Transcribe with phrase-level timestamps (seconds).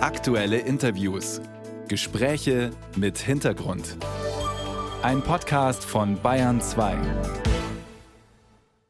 [0.00, 1.40] Aktuelle Interviews.
[1.88, 3.96] Gespräche mit Hintergrund.
[5.02, 6.96] Ein Podcast von Bayern 2.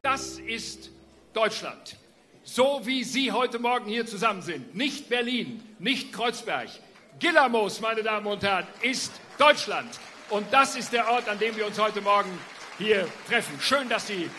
[0.00, 0.90] Das ist
[1.34, 1.98] Deutschland.
[2.42, 4.74] So wie Sie heute Morgen hier zusammen sind.
[4.74, 6.70] Nicht Berlin, nicht Kreuzberg.
[7.18, 9.90] Gillamos, meine Damen und Herren, ist Deutschland.
[10.30, 12.30] Und das ist der Ort, an dem wir uns heute Morgen
[12.78, 13.60] hier treffen.
[13.60, 14.30] Schön, dass Sie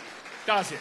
[0.48, 0.80] da sind.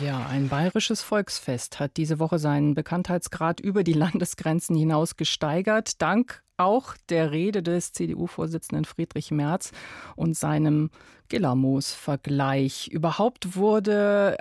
[0.00, 6.42] Ja, ein bayerisches Volksfest hat diese Woche seinen Bekanntheitsgrad über die Landesgrenzen hinaus gesteigert, dank
[6.56, 9.70] auch der Rede des CDU-Vorsitzenden Friedrich Merz
[10.16, 10.90] und seinem
[11.28, 12.88] Gillermoos-Vergleich.
[12.88, 14.36] Überhaupt wurde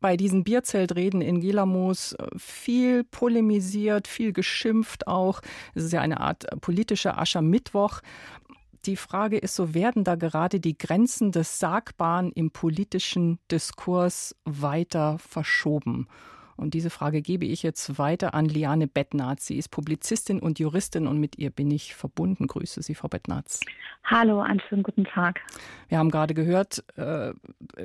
[0.00, 5.40] bei diesen Bierzeltreden in Gilamos viel polemisiert, viel geschimpft auch.
[5.74, 8.00] Es ist ja eine Art politischer Aschermittwoch.
[8.84, 15.18] Die Frage ist so, werden da gerade die Grenzen des Sagbaren im politischen Diskurs weiter
[15.20, 16.08] verschoben?
[16.56, 19.46] Und diese Frage gebe ich jetzt weiter an Liane Bettnarz.
[19.46, 22.46] Sie ist Publizistin und Juristin und mit ihr bin ich verbunden.
[22.46, 23.60] Grüße Sie, Frau Bettnarz.
[24.04, 25.40] Hallo, einen schönen guten Tag.
[25.88, 27.32] Wir haben gerade gehört, äh,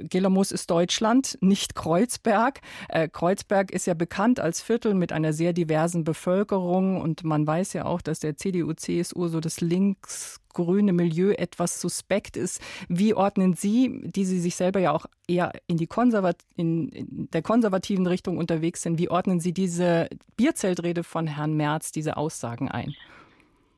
[0.10, 2.62] Gelamus ist Deutschland, nicht Kreuzberg.
[2.90, 7.74] Äh, Kreuzberg ist ja bekannt als Viertel mit einer sehr diversen Bevölkerung und man weiß
[7.74, 12.62] ja auch, dass der CDU-CSU so das links grüne Milieu etwas suspekt ist.
[12.90, 17.30] Wie ordnen Sie, die Sie sich selber ja auch eher in, die Konservat in, in
[17.32, 22.70] der konservativen Richtung unterwegs sind, wie ordnen Sie diese Bierzeltrede von Herrn Merz, diese Aussagen
[22.70, 22.96] ein?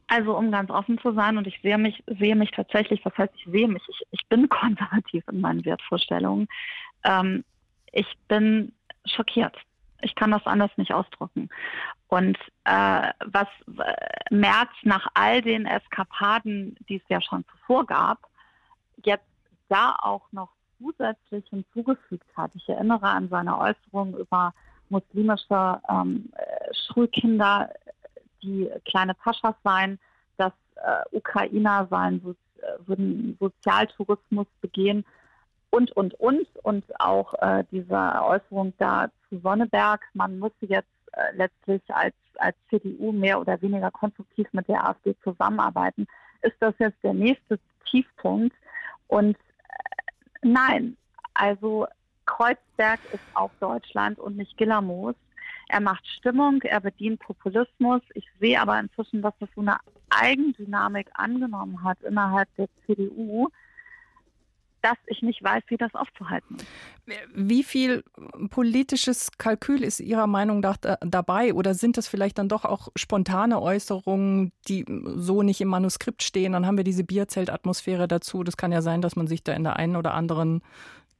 [0.07, 3.33] Also um ganz offen zu sein, und ich sehe mich, sehe mich tatsächlich, was heißt
[3.35, 6.47] ich sehe mich, ich, ich bin konservativ in meinen Wertvorstellungen.
[7.03, 7.43] Ähm,
[7.91, 8.71] ich bin
[9.05, 9.55] schockiert.
[10.01, 11.49] Ich kann das anders nicht ausdrücken.
[12.09, 18.17] Und äh, was äh, Merz nach all den Eskapaden, die es ja schon zuvor gab,
[19.03, 19.25] jetzt
[19.69, 22.51] da auch noch zusätzlich hinzugefügt hat.
[22.55, 24.53] Ich erinnere an seine Äußerungen über
[24.89, 26.31] muslimische ähm,
[26.87, 27.69] Schulkinder,
[28.41, 29.99] die kleine Paschas seien,
[30.37, 35.05] dass äh, Ukrainer seien, so, äh, würden Sozialtourismus begehen
[35.69, 36.47] und, und, und.
[36.63, 42.55] Und auch äh, diese Äußerung da zu Sonneberg, man müsse jetzt äh, letztlich als, als
[42.69, 46.07] CDU mehr oder weniger konstruktiv mit der AfD zusammenarbeiten,
[46.41, 47.59] ist das jetzt der nächste
[47.89, 48.55] Tiefpunkt.
[49.07, 49.39] Und äh,
[50.41, 50.97] nein,
[51.33, 51.87] also
[52.25, 55.15] Kreuzberg ist auch Deutschland und nicht Gillermoos.
[55.67, 58.01] Er macht Stimmung, er bedient Populismus.
[58.13, 59.77] Ich sehe aber inzwischen, dass das so eine
[60.09, 63.49] Eigendynamik angenommen hat innerhalb der CDU,
[64.81, 66.65] dass ich nicht weiß, wie das aufzuhalten ist.
[67.33, 68.03] Wie viel
[68.49, 71.53] politisches Kalkül ist Ihrer Meinung nach dabei?
[71.53, 74.85] Oder sind das vielleicht dann doch auch spontane Äußerungen, die
[75.15, 76.53] so nicht im Manuskript stehen?
[76.53, 78.43] Dann haben wir diese Bierzeltatmosphäre dazu.
[78.43, 80.61] Das kann ja sein, dass man sich da in der einen oder anderen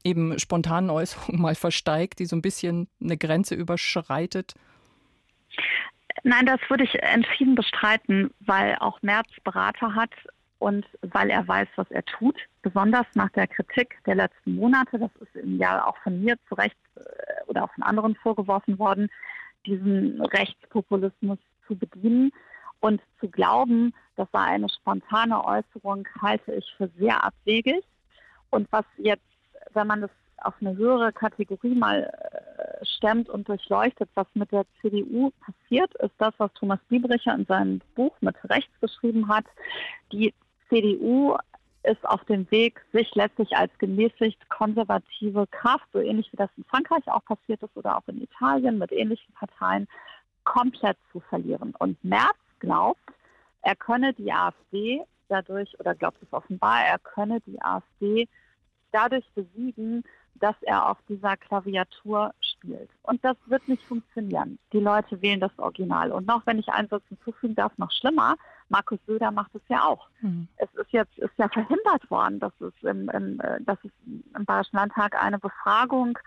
[0.03, 4.53] eben spontanen Äußerung mal versteigt, die so ein bisschen eine Grenze überschreitet.
[6.23, 10.11] Nein, das würde ich entschieden bestreiten, weil auch Merz Berater hat
[10.59, 15.11] und weil er weiß, was er tut, besonders nach der Kritik der letzten Monate, das
[15.21, 17.01] ist ihm ja auch von mir zu Recht äh,
[17.47, 19.09] oder auch von anderen vorgeworfen worden,
[19.65, 22.31] diesen Rechtspopulismus zu bedienen
[22.81, 27.83] und zu glauben, das sei eine spontane Äußerung, halte ich für sehr abwegig.
[28.49, 29.23] Und was jetzt,
[29.73, 34.65] wenn man das auf eine höhere Kategorie mal äh, stemmt und durchleuchtet, was mit der
[34.81, 39.45] CDU passiert, ist das, was Thomas Biebricher in seinem Buch mit Rechts geschrieben hat.
[40.11, 40.33] Die
[40.69, 41.35] CDU
[41.83, 46.63] ist auf dem Weg, sich letztlich als gemäßigt konservative Kraft, so ähnlich wie das in
[46.65, 49.87] Frankreich auch passiert ist oder auch in Italien mit ähnlichen Parteien,
[50.43, 51.73] komplett zu verlieren.
[51.79, 52.99] Und Merz glaubt,
[53.61, 58.27] er könne die AfD dadurch, oder glaubt es offenbar, er könne die AfD
[58.91, 60.03] dadurch besiegen,
[60.35, 62.89] dass er auf dieser Klaviatur spielt.
[63.03, 64.57] Und das wird nicht funktionieren.
[64.73, 66.11] Die Leute wählen das Original.
[66.11, 68.35] Und noch, wenn ich einen Satz hinzufügen darf, noch schlimmer,
[68.69, 70.07] Markus Söder macht es ja auch.
[70.21, 70.47] Mhm.
[70.57, 74.45] Es ist jetzt ist ja verhindert worden, dass es im, im, äh, dass es im
[74.45, 76.17] Bayerischen Landtag eine Befragung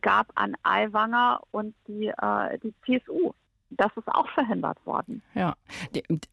[0.00, 3.32] gab an Aiwanger und die, äh, die CSU
[3.70, 5.22] das ist auch verhindert worden.
[5.34, 5.54] Ja,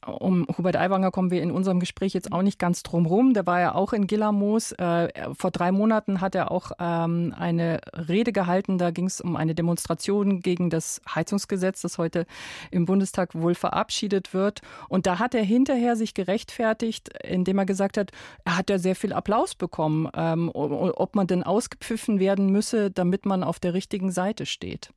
[0.06, 3.34] um Hubert Aiwanger kommen wir in unserem Gespräch jetzt auch nicht ganz drum rum.
[3.34, 4.72] Der war ja auch in Gillermoos.
[4.74, 8.78] Äh, vor drei Monaten hat er auch ähm, eine Rede gehalten.
[8.78, 12.25] Da ging es um eine Demonstration gegen das Heizungsgesetz, das heute
[12.72, 14.62] im Bundestag wohl verabschiedet wird.
[14.88, 18.12] Und da hat er hinterher sich gerechtfertigt, indem er gesagt hat,
[18.46, 23.25] er hat ja sehr viel Applaus bekommen, ähm, ob man denn ausgepfiffen werden müsse, damit
[23.25, 24.92] man auf der richtigen Seite steht.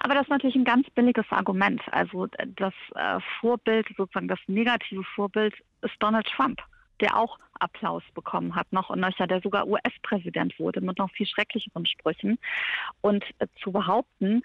[0.00, 1.82] Aber das ist natürlich ein ganz billiges Argument.
[1.90, 2.26] Also
[2.56, 6.60] das äh, Vorbild, sozusagen das negative Vorbild ist Donald Trump,
[7.00, 11.26] der auch Applaus bekommen hat, noch und nöcher, der sogar US-Präsident wurde mit noch viel
[11.26, 12.38] schrecklicheren Sprüchen.
[13.00, 14.42] Und äh, zu behaupten,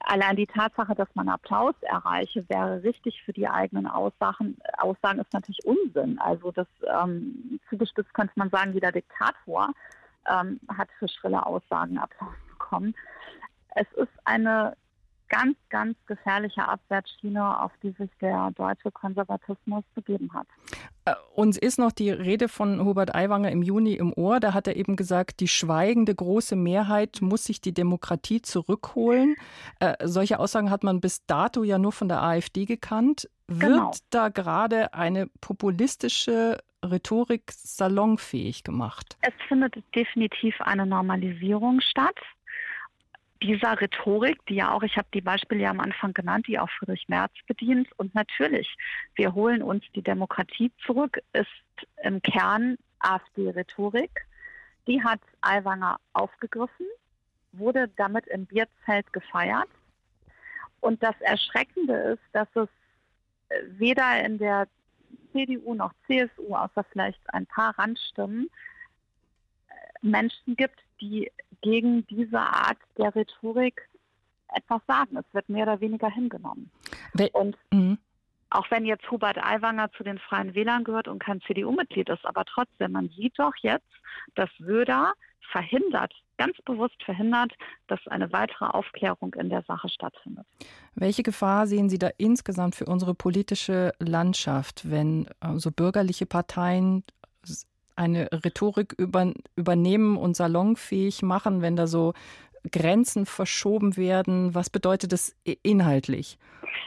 [0.00, 4.56] allein die Tatsache, dass man Applaus erreiche, wäre richtig für die eigenen Aussagen.
[4.78, 6.18] Aussagen ist natürlich Unsinn.
[6.18, 6.66] Also das
[7.02, 9.72] ähm, zugespitzt könnte man sagen, jeder Diktator
[10.26, 12.94] ähm, hat für schrille Aussagen Applaus bekommen.
[13.74, 14.74] Es ist eine
[15.30, 20.46] ganz, ganz gefährliche Abwärtsschiene, auf die sich der deutsche Konservatismus begeben hat.
[21.06, 24.40] Äh, uns ist noch die Rede von Hubert Aiwanger im Juni im Ohr.
[24.40, 29.36] Da hat er eben gesagt, die schweigende große Mehrheit muss sich die Demokratie zurückholen.
[29.78, 33.30] Äh, solche Aussagen hat man bis dato ja nur von der AfD gekannt.
[33.46, 33.92] Wird genau.
[34.10, 39.16] da gerade eine populistische Rhetorik salonfähig gemacht?
[39.22, 42.16] Es findet definitiv eine Normalisierung statt
[43.42, 46.70] dieser Rhetorik, die ja auch, ich habe die Beispiele ja am Anfang genannt, die auch
[46.70, 47.88] Friedrich Merz bedient.
[47.96, 48.76] Und natürlich,
[49.14, 51.48] wir holen uns die Demokratie zurück, ist
[52.02, 54.26] im Kern AfD-Rhetorik.
[54.86, 56.86] Die hat Aiwanger aufgegriffen,
[57.52, 59.68] wurde damit im Bierzelt gefeiert.
[60.80, 62.68] Und das Erschreckende ist, dass es
[63.66, 64.68] weder in der
[65.32, 68.50] CDU noch CSU, außer vielleicht ein paar Randstimmen,
[70.02, 71.30] Menschen gibt, die
[71.62, 73.88] gegen diese Art der Rhetorik
[74.54, 75.16] etwas sagen.
[75.16, 76.70] Es wird mehr oder weniger hingenommen.
[77.14, 77.98] We und mhm.
[78.50, 82.44] auch wenn jetzt Hubert Aiwanger zu den Freien Wählern gehört und kein CDU-Mitglied ist, aber
[82.44, 83.86] trotzdem, man sieht doch jetzt,
[84.34, 85.12] dass Söder
[85.52, 87.52] verhindert, ganz bewusst verhindert,
[87.88, 90.46] dass eine weitere Aufklärung in der Sache stattfindet.
[90.94, 97.04] Welche Gefahr sehen Sie da insgesamt für unsere politische Landschaft, wenn äh, so bürgerliche Parteien
[98.00, 102.14] eine Rhetorik über, übernehmen und salonfähig machen, wenn da so
[102.70, 104.54] Grenzen verschoben werden?
[104.54, 106.38] Was bedeutet das inhaltlich?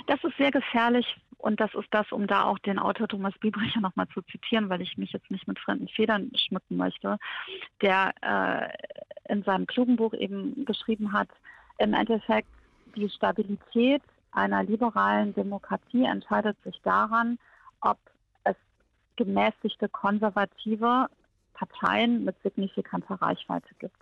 [0.07, 1.05] Das ist sehr gefährlich.
[1.37, 4.81] Und das ist das, um da auch den Autor Thomas Biebrecher nochmal zu zitieren, weil
[4.81, 7.17] ich mich jetzt nicht mit fremden Federn schmücken möchte,
[7.81, 11.27] der äh, in seinem klugen Buch eben geschrieben hat,
[11.79, 12.47] im Endeffekt
[12.95, 14.01] die Stabilität
[14.31, 17.37] einer liberalen Demokratie entscheidet sich daran,
[17.81, 17.97] ob
[19.15, 21.07] gemäßigte konservative
[21.53, 23.97] Parteien mit signifikanter Reichweite gibt.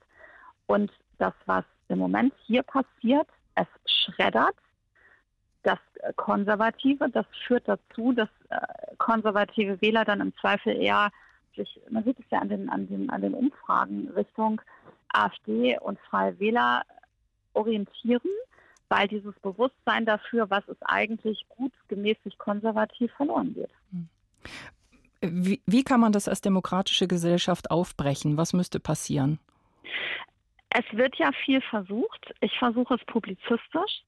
[0.67, 4.55] Und das, was im Moment hier passiert, es schreddert
[5.63, 5.79] das
[6.15, 7.09] Konservative.
[7.09, 11.11] Das führt dazu, dass äh, konservative Wähler dann im Zweifel eher
[11.55, 14.61] sich, man sieht es ja an den, an den, an den Umfragen Richtung
[15.09, 16.83] AfD und Freie Wähler
[17.53, 18.29] orientieren,
[18.89, 23.71] weil dieses Bewusstsein dafür, was ist eigentlich gut, gemäßig konservativ verloren geht.
[25.21, 28.37] Wie, wie kann man das als demokratische Gesellschaft aufbrechen?
[28.37, 29.39] Was müsste passieren?
[30.69, 32.33] Es wird ja viel versucht.
[32.39, 34.03] Ich versuche es publizistisch.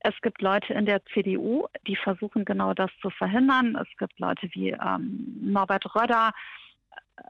[0.00, 3.76] Es gibt Leute in der CDU, die versuchen genau das zu verhindern.
[3.76, 6.32] Es gibt Leute wie ähm, Norbert Röder,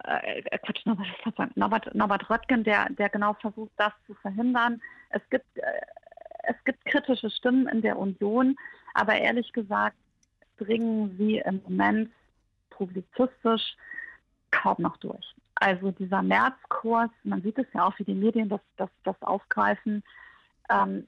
[0.04, 4.80] äh, äh Quatsch, Norbert, Norbert, Norbert Röttgen, der, der genau versucht, das zu verhindern.
[5.10, 5.62] Es gibt, äh,
[6.44, 8.56] es gibt kritische Stimmen in der Union,
[8.94, 9.96] aber ehrlich gesagt
[10.58, 12.10] dringen sie im Moment
[12.76, 13.76] publizistisch
[14.50, 15.34] kaum noch durch.
[15.56, 20.02] Also dieser Märzkurs, man sieht es ja auch, wie die Medien das, das, das aufgreifen.
[20.68, 21.06] Ähm,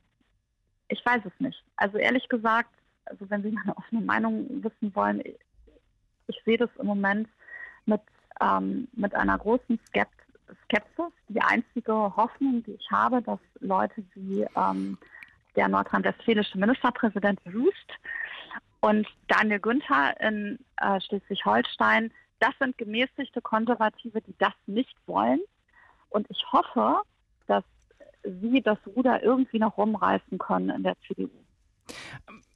[0.89, 1.63] ich weiß es nicht.
[1.77, 2.71] Also ehrlich gesagt,
[3.05, 5.39] also wenn Sie meine offene Meinung wissen wollen, ich,
[6.29, 7.29] ich sehe das im Moment
[7.85, 8.01] mit,
[8.41, 11.13] ähm, mit einer großen Skepsis.
[11.29, 14.97] Die einzige Hoffnung, die ich habe, dass Leute wie ähm,
[15.57, 17.93] der nordrhein-westfälische Ministerpräsident Wüst
[18.81, 25.41] und Daniel Günther in äh, Schleswig-Holstein, das sind gemäßigte Konservative, die das nicht wollen.
[26.11, 27.03] Und ich hoffe,
[27.47, 27.65] dass
[28.23, 31.31] sie das Ruder irgendwie noch rumreißen können in der CDU.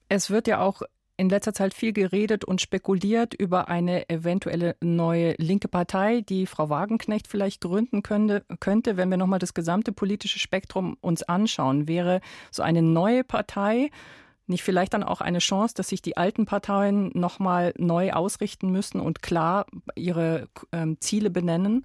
[0.08, 0.82] Es wird ja auch
[1.16, 6.68] in letzter Zeit viel geredet und spekuliert über eine eventuelle neue linke Partei, die Frau
[6.68, 11.86] Wagenknecht vielleicht gründen könnte, könnte wenn wir nochmal das gesamte politische Spektrum uns anschauen.
[11.86, 13.90] Wäre so eine neue Partei
[14.52, 19.00] nicht vielleicht dann auch eine Chance, dass sich die alten Parteien nochmal neu ausrichten müssen
[19.00, 19.66] und klar
[19.96, 21.82] ihre ähm, Ziele benennen?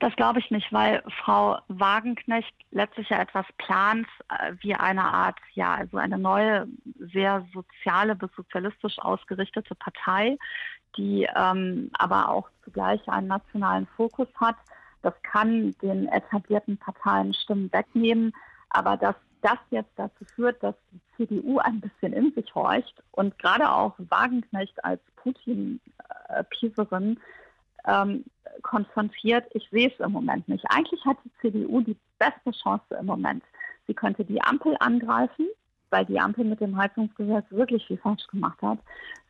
[0.00, 5.38] Das glaube ich nicht, weil Frau Wagenknecht letztlich ja etwas plant, äh, wie eine Art,
[5.54, 6.66] ja, also eine neue,
[7.12, 10.36] sehr soziale bis sozialistisch ausgerichtete Partei,
[10.96, 14.56] die ähm, aber auch zugleich einen nationalen Fokus hat.
[15.02, 18.32] Das kann den etablierten Parteien Stimmen wegnehmen,
[18.70, 23.38] aber das das jetzt dazu führt, dass die CDU ein bisschen in sich horcht und
[23.38, 27.18] gerade auch Wagenknecht als Putin-Pieserin
[27.86, 28.24] ähm,
[28.62, 30.64] konfrontiert, ich sehe es im Moment nicht.
[30.68, 33.42] Eigentlich hat die CDU die beste Chance im Moment.
[33.86, 35.48] Sie könnte die Ampel angreifen,
[35.90, 38.78] weil die Ampel mit dem Heizungsgesetz wirklich viel falsch gemacht hat.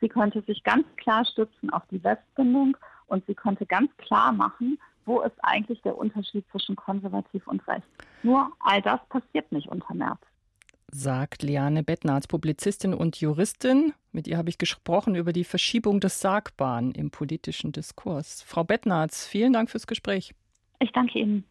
[0.01, 2.77] Sie könnte sich ganz klar stützen auf die Westbindung
[3.07, 7.89] und sie könnte ganz klar machen, wo ist eigentlich der Unterschied zwischen konservativ und rechts.
[8.23, 10.21] Nur all das passiert nicht unter März.
[10.91, 13.95] sagt Liane Bettnarz, Publizistin und Juristin.
[14.13, 18.43] Mit ihr habe ich gesprochen über die Verschiebung des Sargbahn im politischen Diskurs.
[18.43, 20.35] Frau Bettnarz, vielen Dank fürs Gespräch.
[20.81, 21.45] Ich danke Ihnen.